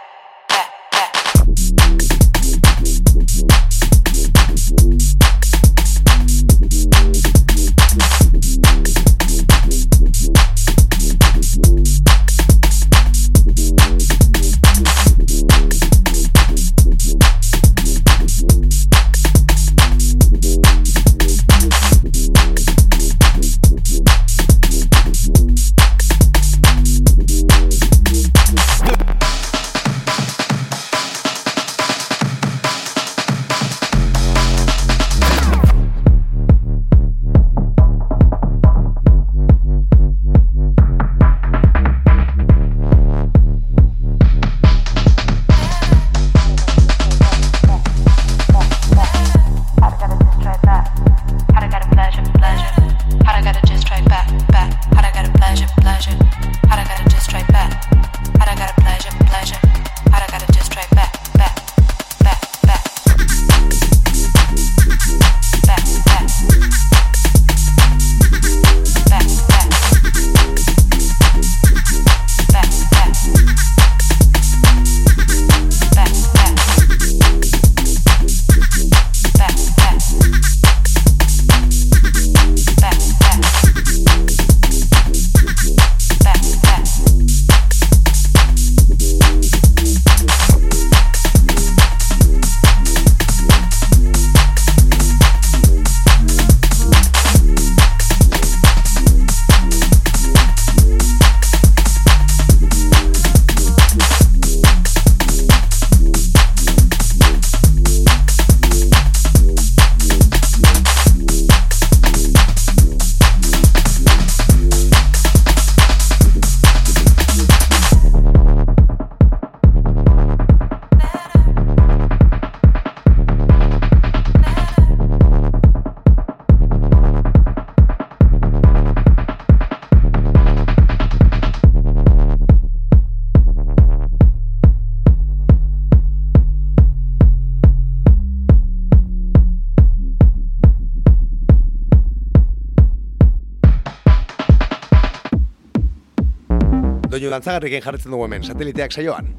dantzagarriken 147.41 147.81
jarretzen 147.81 148.13
dugu 148.13 148.27
hemen, 148.27 148.43
sateliteak 148.45 148.93
saioan. 148.93 149.31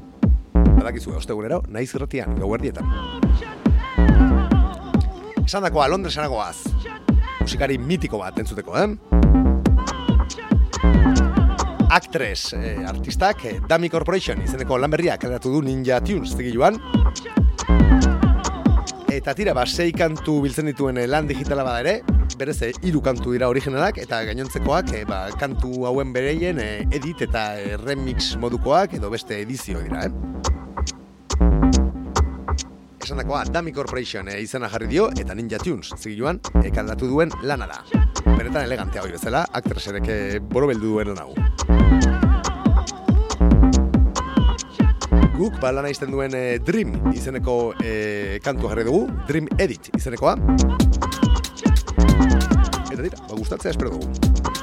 Badakizu, 0.74 1.12
ostegunero, 1.14 1.60
naiz 1.70 1.92
irratian, 1.94 2.34
gauerdietan. 2.34 2.88
Esan 5.44 5.62
dakoa, 5.62 5.86
Londresen 5.92 6.26
goaz. 6.32 6.64
Musikari 7.38 7.78
mitiko 7.78 8.18
bat 8.18 8.38
entzuteko, 8.42 8.74
eh? 8.80 8.88
Actress 11.92 12.56
eh, 12.56 12.80
artistak 12.88 13.44
eh, 13.46 13.58
Dummy 13.68 13.90
Corporation 13.92 14.40
izeneko 14.42 14.78
lan 14.80 14.90
berria 14.90 15.18
kaleratu 15.20 15.52
du 15.52 15.60
Ninja 15.62 16.00
Tunes 16.02 16.32
zigiluan. 16.34 16.80
Eta 19.12 19.34
tira, 19.36 19.54
ba, 19.54 19.66
sei 19.68 19.92
kantu 19.94 20.40
biltzen 20.42 20.72
dituen 20.72 20.98
eh, 20.98 21.06
lan 21.06 21.28
digitala 21.30 21.66
bada 21.68 21.84
ere, 21.84 22.00
berez, 22.38 22.72
hiru 22.82 23.00
kantu 23.04 23.32
dira 23.34 23.48
originalak, 23.50 23.98
eta 24.02 24.22
gainontzekoak, 24.28 24.92
eh, 24.96 25.04
ba, 25.08 25.28
kantu 25.40 25.86
hauen 25.88 26.12
bereien 26.12 26.58
eh, 26.62 26.86
edit 26.90 27.22
eta 27.28 27.58
eh, 27.60 27.76
remix 27.80 28.36
modukoak, 28.40 28.94
edo 28.98 29.10
beste 29.10 29.40
edizio 29.42 29.80
dira, 29.82 30.06
eh? 30.06 30.12
Esandakoa, 33.02 33.44
Dummy 33.50 33.72
Corporation 33.72 34.28
eh, 34.28 34.40
izena 34.42 34.70
jarri 34.72 34.88
dio, 34.92 35.10
eta 35.18 35.34
Ninja 35.34 35.58
Tunes 35.62 35.92
zigiluan, 35.98 36.40
kaleratu 36.62 37.10
duen 37.10 37.34
lana 37.42 37.66
da. 37.70 37.82
Benetan 38.24 38.62
elegantea 38.64 39.02
hoi 39.02 39.12
bezala, 39.16 39.44
aktreserek 39.52 40.08
borobeldu 40.52 40.94
duen 40.94 41.14
lan 41.14 41.24
hau. 41.26 41.32
Guk 45.42 45.56
ba 45.58 45.72
lana 45.74 45.88
izten 45.90 46.12
duen 46.14 46.36
eh, 46.38 46.60
Dream 46.62 46.92
izeneko 47.16 47.72
eh, 47.82 48.38
kantu 48.44 48.68
jarri 48.70 48.84
dugu, 48.86 49.08
Dream 49.26 49.48
Edit 49.58 49.88
izenekoa. 49.98 50.36
Eta 53.02 53.16
dira, 53.16 53.26
ba 53.28 53.34
gustatzea 53.34 53.70
espero 53.72 53.90
dugu. 53.90 54.61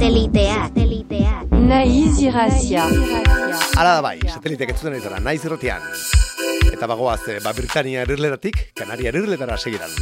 Sateliteak. 0.00 1.50
Naiz 1.52 2.22
irratia. 2.24 2.86
Hala 3.76 3.90
da 3.98 4.00
bai, 4.00 4.14
sateliteak 4.24 4.70
entzuten 4.72 4.94
ditara, 4.96 5.18
naiz 5.20 5.42
irratian. 5.44 5.84
Eta 6.72 6.88
bagoaz, 6.88 7.20
eh, 7.28 7.36
ba, 7.44 7.52
Britania 7.52 8.06
erirletatik, 8.06 8.72
Kanaria 8.80 9.10
erirletara 9.12 9.58
segiran. 9.60 9.92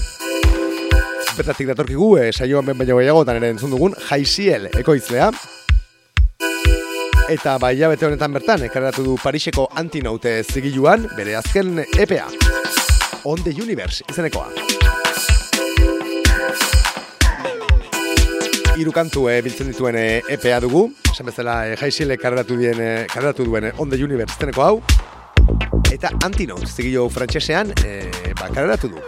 Bertatik 1.34 1.66
datorkigu, 1.72 2.12
eh, 2.16 2.30
saioan 2.32 2.70
ben 2.70 2.78
baino 2.78 3.00
gehiagotan 3.00 3.40
ere 3.42 3.50
entzun 3.50 3.74
dugun, 3.74 3.96
jaiziel 4.08 4.70
ekoizlea. 4.78 5.32
Eta 7.28 7.58
bai 7.58 7.74
bete 7.74 8.06
honetan 8.06 8.32
bertan, 8.32 8.62
ekarratu 8.70 9.02
du 9.02 9.18
Pariseko 9.20 9.68
antinaute 9.74 10.44
zigiluan, 10.44 11.08
bere 11.16 11.34
azken 11.34 11.84
EPA. 11.98 12.30
On 13.24 13.42
the 13.42 13.50
Universe, 13.50 14.04
izenekoa. 14.08 14.87
Hiru 18.78 18.92
kantu 18.94 19.26
e, 19.30 19.40
biltzen 19.42 19.68
dituen 19.72 19.96
e, 19.98 20.22
EPA 20.36 20.60
dugu, 20.62 20.84
esan 21.10 21.26
bezala 21.26 21.54
e, 21.66 21.76
jaiziele 21.80 22.16
karratu, 22.20 22.56
dien, 22.58 22.78
e, 22.78 23.06
karratu 23.10 23.44
duen 23.46 23.64
e, 23.68 23.72
On 23.82 23.90
the 23.90 23.98
Universe 23.98 24.36
izeneko 24.36 24.62
hau, 24.62 24.82
eta 25.90 26.12
Antinote 26.26 26.66
zigilo 26.68 27.08
frantsesean 27.10 27.72
e, 27.82 28.32
ba, 28.38 28.50
karratu 28.54 28.92
du, 28.92 28.98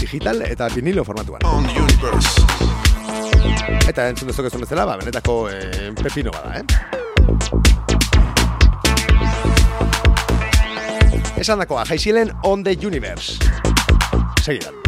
digital 0.00 0.42
eta 0.48 0.68
vinilo 0.74 1.04
formatuan. 1.06 1.42
Eta 3.86 4.08
entzun 4.10 4.32
dezok 4.32 4.50
ezun 4.50 4.66
bezala, 4.66 4.86
ba, 4.88 4.96
benetako 4.98 5.48
e, 5.52 5.92
pepino 6.02 6.34
bada, 6.34 6.58
eh? 6.58 6.64
Esan 11.36 11.60
dakoa, 11.62 11.84
jaizielen 11.86 12.32
On 12.42 12.64
the 12.64 12.74
Universe. 12.82 13.38
Segidan. 14.42 14.85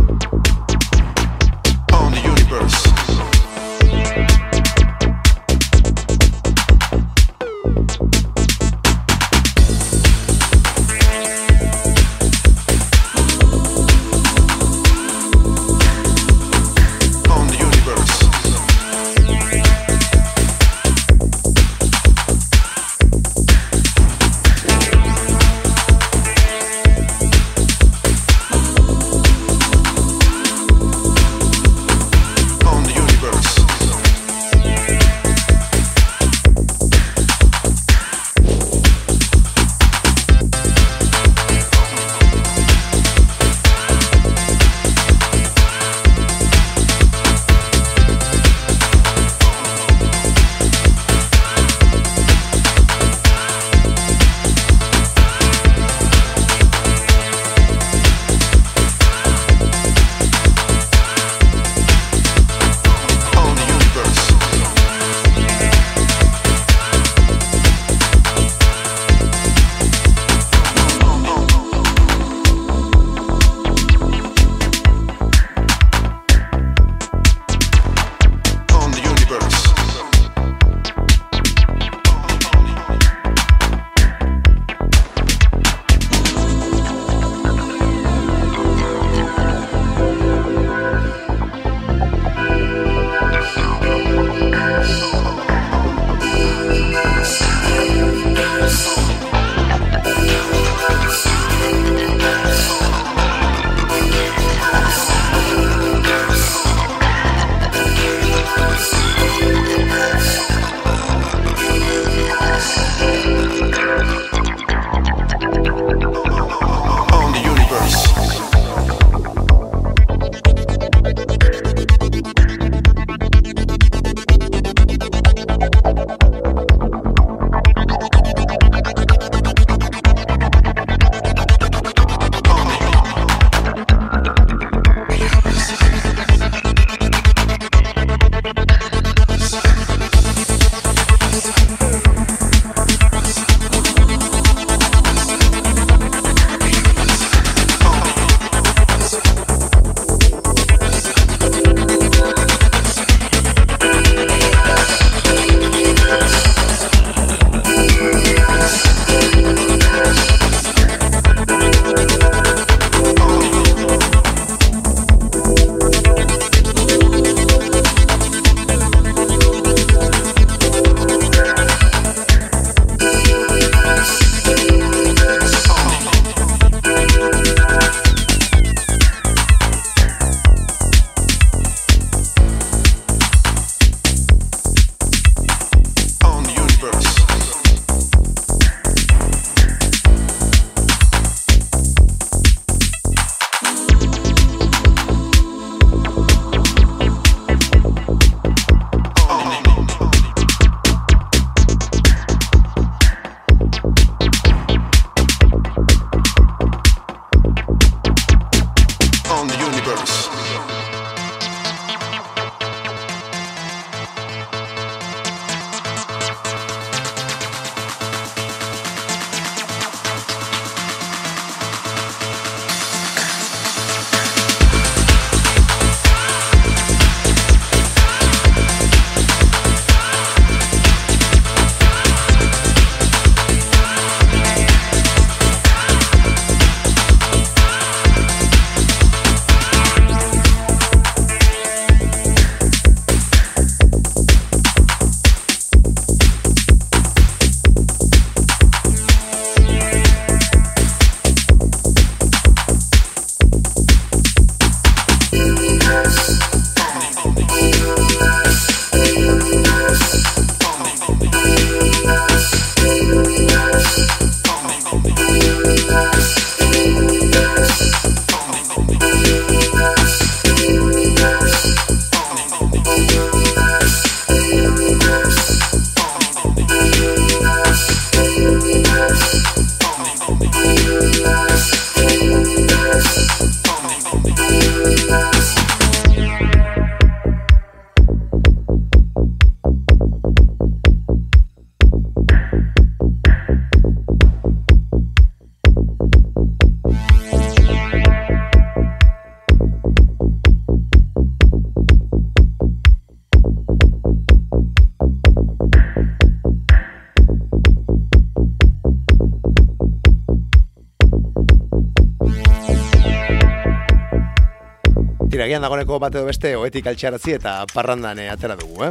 Tira, 315.49 315.57
gian 315.57 315.65
dagoeneko 315.65 315.97
bat 315.97 316.13
edo 316.13 316.27
beste 316.29 316.51
oetik 316.61 316.91
altxaratzi 316.91 317.33
eta 317.39 317.53
parrandan 317.73 318.19
eh, 318.21 318.27
atera 318.29 318.53
dugu, 318.61 318.83
eh? 318.85 318.91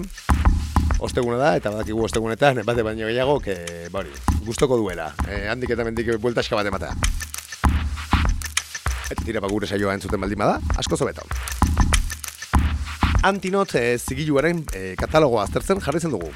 Osteguna 1.05 1.35
da, 1.37 1.51
eta 1.59 1.69
badakigu 1.69 2.01
ostegunetan, 2.07 2.63
bate 2.65 2.81
baino 2.81 3.05
gehiago, 3.05 3.35
que, 3.45 3.85
bori, 3.93 4.09
gustoko 4.41 4.79
duela. 4.81 5.11
Eh, 5.29 5.43
handik 5.51 5.75
eta 5.75 5.85
mendik 5.85 6.09
bueltaska 6.17 6.57
bat 6.57 6.65
ematea. 6.65 6.95
Eta 9.11 9.19
tira, 9.21 9.37
ba, 9.37 9.51
gure 9.53 9.69
saioa 9.69 9.93
entzuten 9.99 10.17
baldin 10.17 10.41
bada, 10.41 10.57
asko 10.81 10.97
zobeto. 10.97 11.27
Antinot 13.29 13.77
eh, 13.77 13.99
zigiluaren 14.01 14.65
eh, 14.73 14.95
katalogoa 14.97 15.45
aztertzen 15.45 15.85
jarritzen 15.85 16.17
dugu. 16.17 16.33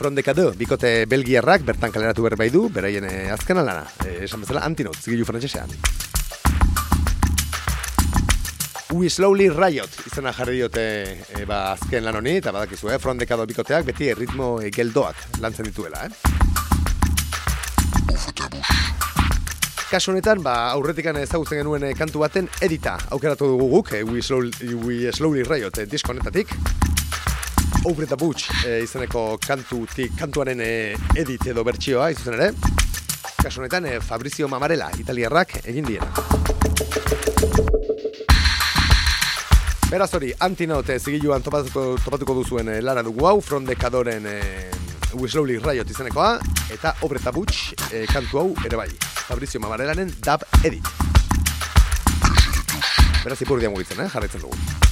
Frondekado, 0.00 0.54
bikote 0.56 0.96
belgiarrak 1.12 1.68
bertan 1.68 1.92
kaleratu 1.92 2.24
berbai 2.30 2.48
du, 2.48 2.70
beraien 2.72 3.04
eh, 3.04 3.28
azkena 3.36 3.68
lana. 3.68 3.84
Eh, 4.08 4.22
esan 4.24 4.48
bezala, 4.48 4.64
Antinot, 4.64 4.96
zigilu 4.96 5.28
frantsesean. 5.28 5.76
We 8.94 9.08
Slowly 9.10 9.48
Riot 9.50 9.90
izena 10.06 10.30
jarri 10.30 10.60
diote 10.60 10.82
e, 11.34 11.40
ba, 11.48 11.72
azken 11.72 12.04
lan 12.06 12.14
honi, 12.20 12.36
eta 12.38 12.52
badakizu, 12.54 12.92
eh? 12.94 12.98
Frondekado 13.02 13.42
bikoteak 13.50 13.88
beti 13.88 14.06
erritmo 14.12 14.60
e, 14.62 14.70
geldoak 14.70 15.40
lantzen 15.42 15.66
dituela, 15.66 16.04
eh? 16.06 16.10
Kasu 19.90 20.12
honetan, 20.12 20.44
ba, 20.46 20.70
aurretikan 20.76 21.18
ezagutzen 21.18 21.58
genuen 21.58 21.88
eh, 21.88 21.92
kantu 21.98 22.22
baten 22.22 22.46
edita 22.62 22.94
aukeratu 23.10 23.50
dugu 23.56 23.66
guk, 23.74 23.92
eh, 23.98 24.04
We, 24.06 24.22
Slowly, 24.22 24.74
We 24.86 25.10
Slowly 25.10 25.42
Riot 25.42 25.82
eh, 25.82 25.88
disko 25.90 26.14
honetatik. 26.14 26.54
Over 27.84 28.06
the 28.06 28.16
Butch 28.16 28.46
eh, 28.62 28.80
izeneko 28.86 29.26
kantutik, 29.42 30.14
kantuaren 30.18 30.62
eh, 30.62 30.94
edit 31.18 31.50
edo 31.50 31.66
bertsioa, 31.66 32.12
izuzen 32.14 32.38
ere. 32.38 32.52
Kasu 33.42 33.58
honetan, 33.58 33.90
eh, 33.90 33.98
Fabrizio 33.98 34.46
Mamarela, 34.48 34.92
italiarrak 35.02 35.58
egin 35.64 35.90
diena. 35.90 37.63
Beraz 39.94 40.10
hori, 40.18 40.32
antinote 40.42 40.96
zigiluan 40.98 41.44
topatuko, 41.46 41.82
topatuko 42.02 42.34
duzuen 42.40 42.66
eh, 42.72 42.80
lara 42.82 43.04
dugu 43.06 43.28
hau, 43.28 43.36
From 43.40 43.62
the 43.64 43.76
Kadoren 43.78 44.26
eh, 44.26 44.72
We 45.14 45.28
Slowly 45.28 45.60
Riot 45.62 45.92
izeneko 45.94 46.24
eta 46.74 46.96
Obreta 47.06 47.30
Butch 47.30 47.76
eh, 47.92 48.02
kantu 48.10 48.40
hau 48.40 48.48
ere 48.66 48.80
bai. 48.80 48.88
Fabrizio 49.28 49.62
Mamarelanen 49.62 50.10
dub 50.18 50.42
edit. 50.66 50.90
Beraz 53.22 53.38
ipurdia 53.46 53.70
mugitzen, 53.70 54.02
eh? 54.02 54.10
jarraitzen 54.10 54.42
dugu. 54.42 54.83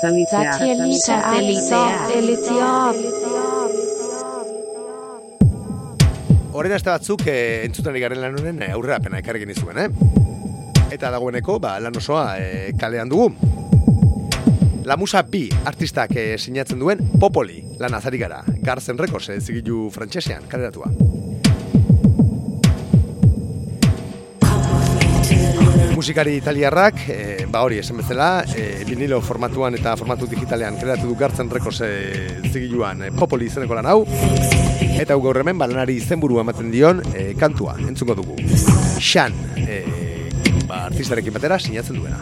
Satelitea. 0.00 1.84
Horren 6.52 6.74
aste 6.76 6.90
batzuk 6.90 7.24
e, 7.26 7.64
entzuten 7.66 7.96
garen 7.96 8.20
lan 8.20 8.36
honen 8.38 8.60
e, 8.62 8.68
aurrerapena 8.76 9.22
ekarri 9.22 9.40
genizuen, 9.46 9.78
eh? 9.80 9.88
Eta 10.92 11.10
dagoeneko, 11.14 11.56
ba, 11.62 11.78
lan 11.80 11.96
osoa 11.96 12.36
e, 12.38 12.72
kalean 12.78 13.08
dugu. 13.08 13.32
La 14.84 14.98
Musa 15.00 15.22
bi 15.22 15.46
artistak 15.64 16.16
e, 16.18 16.36
sinatzen 16.38 16.78
duen 16.82 16.98
Popoli 17.20 17.62
lan 17.80 17.94
azari 17.94 18.18
gara. 18.20 18.42
Garzen 18.66 18.98
Records 19.00 19.30
e, 19.32 19.40
zigilu 19.40 19.88
frantsesean 19.94 20.48
kaleratua. 20.50 20.92
Musikari 26.02 26.32
italiarrak, 26.34 26.96
e, 27.06 27.46
ba 27.46 27.60
hori 27.62 27.76
esan 27.78 28.00
bezala, 28.00 28.42
e, 28.58 28.82
vinilo 28.82 29.20
formatuan 29.22 29.76
eta 29.78 29.92
formatu 29.94 30.26
digitalean 30.26 30.74
kreatu 30.80 31.06
du 31.06 31.14
Gartzen 31.14 31.46
Records 31.46 31.78
e, 31.86 32.40
zigiluan 32.50 33.04
e, 33.06 33.12
Popoli 33.14 33.46
izeneko 33.46 33.78
lan 33.78 33.86
hau. 33.86 34.00
Eta 34.98 35.14
gaur 35.14 35.38
hemen 35.44 35.62
balanari 35.62 36.00
izenburua 36.02 36.42
ematen 36.42 36.74
dion 36.74 37.04
e, 37.14 37.36
kantua, 37.38 37.76
entzungo 37.86 38.18
dugu. 38.18 38.34
Xan, 38.98 39.38
e, 39.62 39.78
ba, 40.66 40.88
artistarekin 40.88 41.38
batera 41.38 41.62
sinatzen 41.62 42.02
duena. 42.02 42.18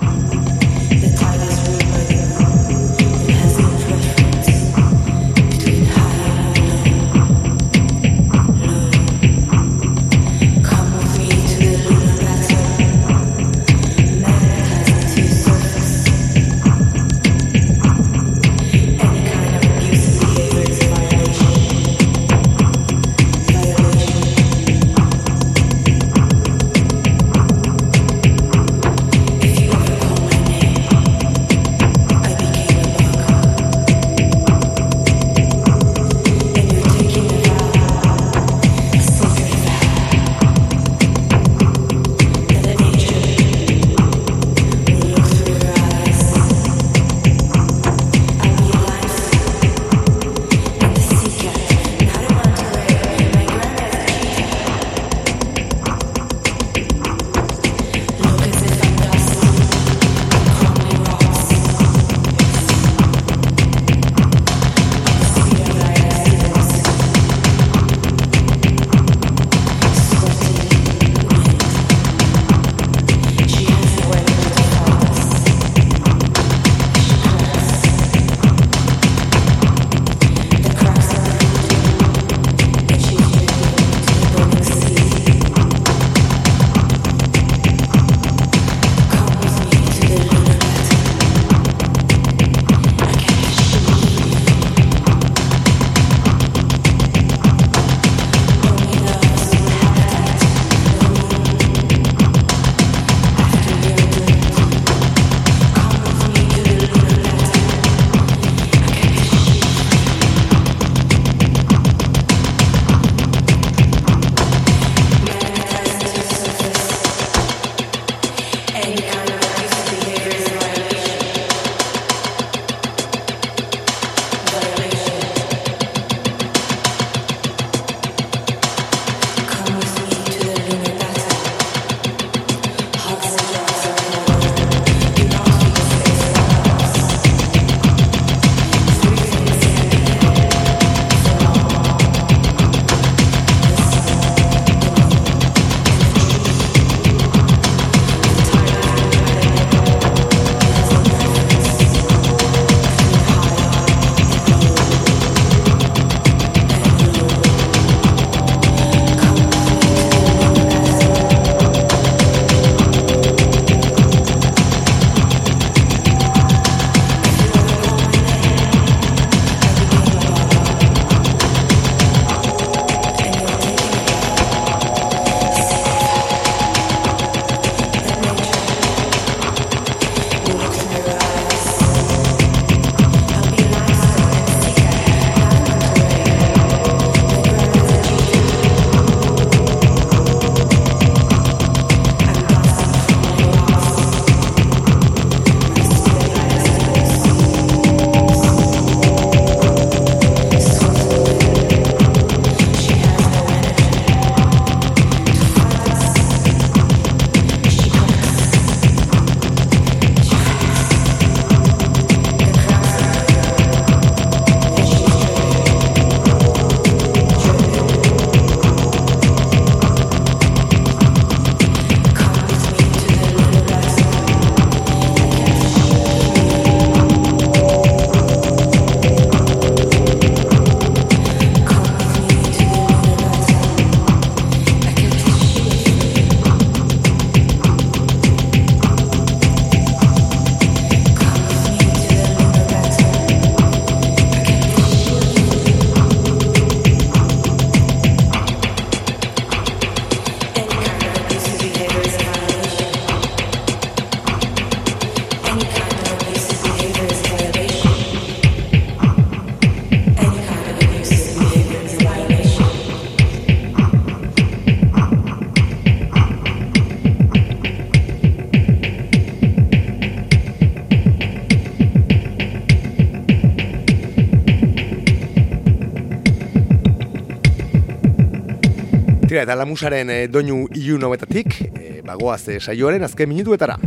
Tira, 279.40 279.54
eta 279.54 279.54
lamusaren 279.56 280.10
e, 280.12 280.14
doinu 280.28 280.66
ilun 280.76 281.06
hauetatik, 281.06 281.54
e, 281.72 282.02
bagoaz 282.04 282.42
e, 282.52 282.58
saioaren 282.60 283.06
azken 283.06 283.30
minutuetara. 283.30 283.78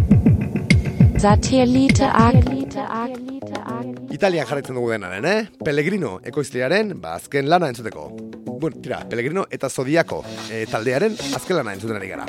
Satellite 1.22 2.08
ak. 2.10 2.50
Italian 4.10 4.50
jarraitzen 4.50 4.74
dugu 4.74 4.90
denaren, 4.96 5.28
eh? 5.30 5.46
Pellegrino 5.62 6.16
ekoizlearen, 6.26 6.96
ba, 6.98 7.20
azken 7.22 7.46
lana 7.54 7.70
entzuteko. 7.70 8.08
Bueno, 8.50 8.82
tira, 8.82 9.04
Pellegrino 9.06 9.46
eta 9.54 9.70
Zodiako 9.70 10.24
e, 10.50 10.66
taldearen 10.74 11.14
azken 11.38 11.62
lana 11.62 11.78
entzuten 11.78 12.02
ari 12.02 12.10
gara. 12.10 12.26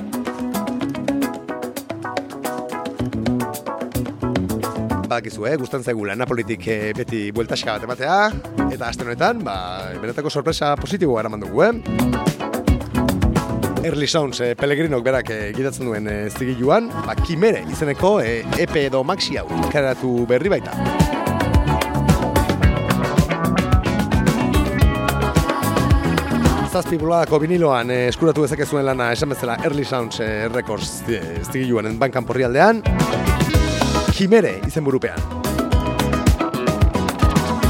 Badakizu, 5.09 5.49
eh? 5.49 5.57
Gustan 5.65 5.81
zaigu 5.81 6.05
lana 6.13 6.29
politik 6.29 6.69
eh, 6.69 6.93
beti 6.93 7.31
bueltaxka 7.33 7.79
bat 7.79 7.89
ematea, 7.89 8.21
eta 8.69 8.93
aste 8.93 9.09
honetan, 9.09 9.41
ba, 9.49 9.95
benetako 9.97 10.29
sorpresa 10.29 10.77
positiboa 10.77 11.25
eraman 11.25 11.49
dugu, 11.49 11.71
eh? 11.71 12.44
Early 13.85 14.07
Sounds 14.07 14.41
eh, 14.41 14.55
Pellegrinok 14.57 15.05
berak 15.05 15.29
eh, 15.29 15.53
gidatzen 15.53 15.85
duen 15.85 16.09
eh, 16.09 16.31
zigiluan, 16.33 16.87
ba, 17.05 17.13
Kimere 17.21 17.61
izeneko 17.69 18.15
eh, 18.25 18.41
EP 18.65 18.73
edo 18.81 19.03
maxi 19.05 19.37
hau 19.37 19.45
karatu 19.73 20.25
berri 20.29 20.49
baita. 20.49 20.73
Zazpi 26.73 26.97
buladako 26.99 27.43
viniloan 27.45 27.93
eh, 27.93 28.09
eskuratu 28.09 28.49
dezakezuen 28.49 28.89
lana 28.89 29.13
esan 29.13 29.37
bezala 29.37 29.59
Early 29.69 29.85
Sounds 29.85 30.19
eh, 30.25 30.49
Records 30.49 31.05
eh, 31.13 31.45
zigiluan 31.45 31.93
bankan 32.01 32.25
porri 32.25 32.49
aldean. 32.49 32.81
Kimere 34.17 34.61
izen 34.65 34.89
burupean. 34.89 35.21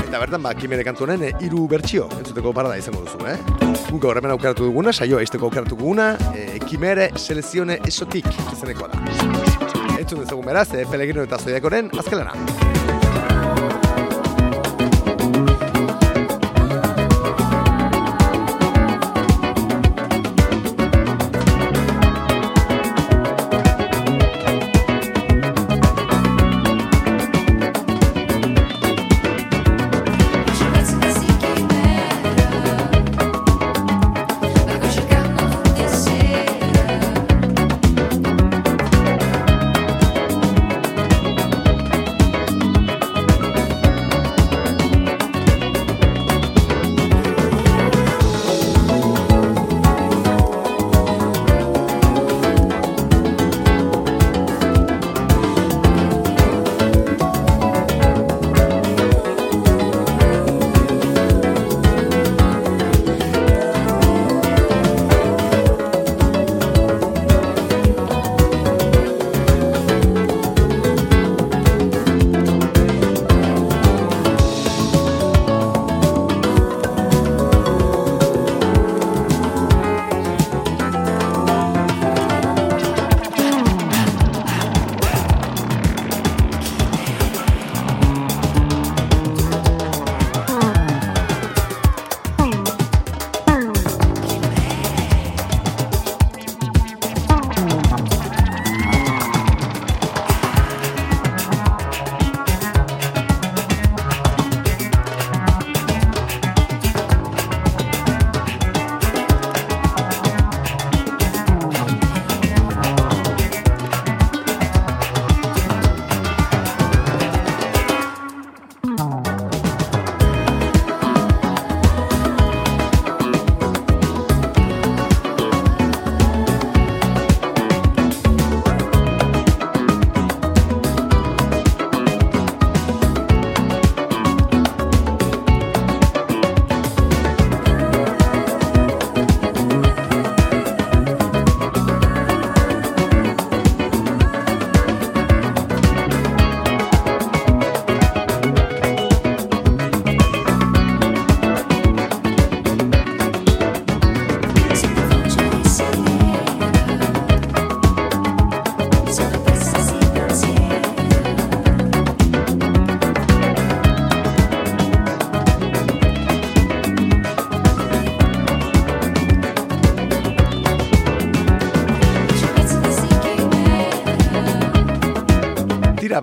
Eta 0.07 0.23
bertan, 0.23 0.41
ba, 0.47 0.55
Kimere 0.55 0.87
kantu 0.87 1.09
honen 1.09 1.27
hiru 1.43 1.67
bertsio 1.67 2.07
entzuteko 2.21 2.55
parada 2.55 2.79
izango 2.79 3.03
duzu, 3.03 3.27
eh? 3.27 3.64
Guk 3.91 4.01
gaur 4.03 4.19
hemen 4.19 4.33
aukeratu 4.35 4.69
duguna, 4.69 4.93
saioa 4.93 5.23
izteko 5.25 5.49
aukeratu 5.51 5.77
duguna, 5.77 6.15
eh, 6.35 6.59
Kimere 6.65 7.11
Selezione 7.21 7.79
Esotik 7.87 8.29
izeneko 8.53 8.89
da. 8.89 9.03
Entzun 9.99 10.25
dezagun 10.25 10.45
beraz, 10.45 10.69
eh, 10.75 10.87
Pellegrino 10.91 11.23
eta 11.23 11.39
Zodiakoren 11.39 11.91
azkelana. 11.99 12.74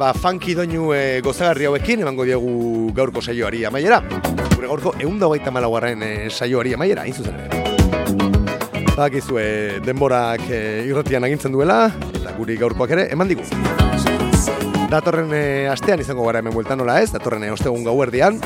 Ba, 0.01 0.15
funky 0.15 0.55
doinu 0.57 0.95
e, 0.97 1.21
gozagarri 1.21 1.67
hauekin 1.69 2.01
emango 2.01 2.25
diegu 2.25 2.89
gaurko 2.97 3.21
saioari 3.21 3.59
amaiera. 3.69 3.99
Gure 4.55 4.65
gaurko 4.65 4.95
eunda 4.97 5.27
hogeita 5.29 5.53
malaguarren 5.53 6.01
e, 6.01 6.09
saioari 6.31 6.73
amaiera, 6.73 7.03
hain 7.05 7.13
zuzen. 7.13 7.37
Bakizue 8.95 9.43
denborak 9.85 10.47
e, 10.49 10.63
irratian 10.89 11.29
agintzen 11.29 11.53
duela, 11.53 11.91
eta 12.15 12.33
guri 12.39 12.57
gaurkoak 12.57 12.95
ere 12.97 13.05
eman 13.13 13.29
digu. 13.29 13.45
Datorren 14.89 15.29
e, 15.37 15.43
astean 15.69 16.01
izango 16.01 16.25
gara 16.25 16.41
hemen 16.41 16.57
bueltan 16.57 16.81
nola 16.81 16.97
ez, 17.03 17.11
datorren 17.13 17.45
e, 17.45 17.53
ostegun 17.53 17.85
gauerdian, 17.85 18.41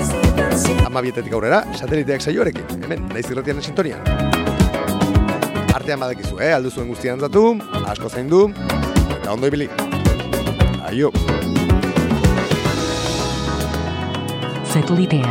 ama 0.84 1.08
bietetik 1.08 1.40
aurrera, 1.40 1.64
sateliteak 1.80 2.28
saioarekin, 2.28 2.84
hemen, 2.84 3.08
naiz 3.16 3.30
irratian 3.32 3.64
sintonian. 3.64 4.04
Artean 5.72 6.04
badakizu, 6.04 6.36
eh? 6.44 6.52
aldu 6.60 6.76
zuen 6.76 6.92
guztian 6.92 7.24
zatu, 7.24 7.54
asko 7.86 8.12
zain 8.12 8.28
du, 8.28 8.50
eta 9.22 9.32
ondo 9.32 9.48
ibili. 9.48 9.72
Satellitenk. 14.76 15.24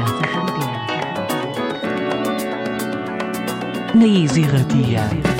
Na 3.93 4.07
Easy 4.07 4.49
Rapia. 4.49 5.34